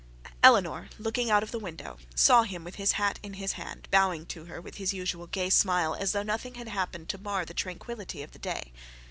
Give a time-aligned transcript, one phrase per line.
[0.41, 4.25] Eleanor, looking out of the window, saw him with his hat in his hand, bowing
[4.25, 7.53] to her with his usual gay smile, as though nothing had happened to mar the
[7.53, 8.71] tranquillity of the day.